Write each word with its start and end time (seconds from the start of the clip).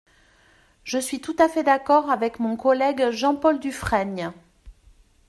Je 0.83 0.97
suis 0.97 1.21
tout 1.21 1.35
à 1.37 1.47
fait 1.47 1.61
d’accord 1.61 2.09
avec 2.09 2.39
mon 2.39 2.57
collègue 2.57 3.11
Jean-Paul 3.11 3.59
Dufrègne. 3.59 4.31